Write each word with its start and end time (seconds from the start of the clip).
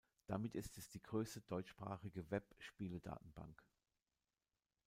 Damit 0.25 0.55
ist 0.55 0.79
es 0.79 0.89
die 0.89 0.99
größte 1.03 1.41
deutschsprachige 1.41 2.27
Web-Spieledatenbank. 2.31 3.63